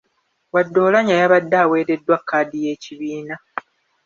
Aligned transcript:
Wadde 0.53 0.77
Oulanyah 0.81 1.19
yabadde 1.21 1.55
aweereddwa 1.63 2.17
kkaadi 2.19 2.57
y’ekibiina. 2.65 3.35